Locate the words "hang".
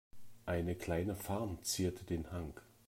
2.31-2.59